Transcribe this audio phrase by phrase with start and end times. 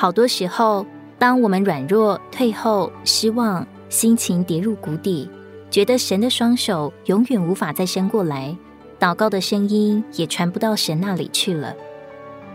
[0.00, 0.86] 好多时候，
[1.18, 5.28] 当我们软弱、退后、失望，心情跌入谷底，
[5.70, 8.56] 觉得神的双手永远无法再伸过来，
[8.98, 11.74] 祷告的声音也传不到神那里去了。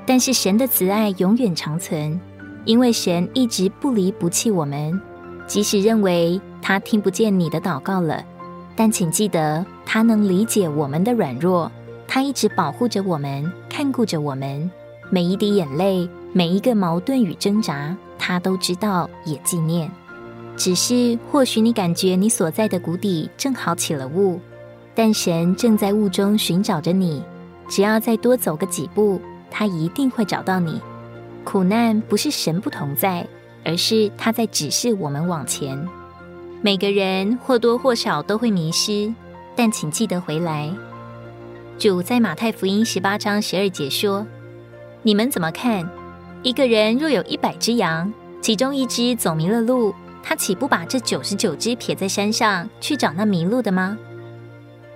[0.07, 2.19] 但是神的慈爱永远长存，
[2.65, 4.99] 因为神一直不离不弃我们，
[5.45, 8.25] 即使认为他听不见你的祷告了，
[8.75, 11.71] 但请记得，他能理解我们的软弱，
[12.07, 14.71] 他一直保护着我们，看顾着我们，
[15.09, 19.89] 每一滴眼泪，每一个矛盾与挣扎，他都知道，也纪念。
[20.57, 24.39] 只是或许你感觉你所在的谷底正好起了雾，
[24.93, 27.21] 但神正在雾中寻找着你，
[27.67, 29.21] 只要再多走个几步。
[29.57, 30.81] 他一定会找到你。
[31.45, 33.25] 苦难不是神不同在，
[33.63, 35.87] 而是他在指示我们往前。
[36.61, 39.13] 每个人或多或少都会迷失，
[39.55, 40.69] 但请记得回来。
[41.77, 44.25] 主在马太福音十八章十二节说
[45.05, 45.87] ：“你们怎么看？
[46.41, 48.11] 一个人若有一百只羊，
[48.41, 53.95] 其中一只走迷了路，他岂不把这九十九只撇在山上去找那迷路的吗？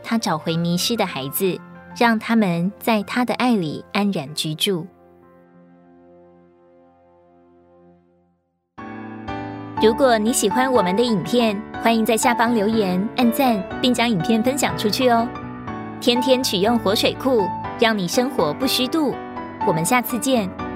[0.01, 1.55] 他找回迷失的孩子。”
[1.97, 4.87] 让他们在他的爱里安然居住。
[9.81, 15.27] 如果你喜欢我们的影片，欢迎在下方留言、按赞，并将影片分享出去哦。
[15.99, 17.45] 天天取用活水库，
[17.79, 19.13] 让你生活不虚度。
[19.69, 20.68] 我们下次见。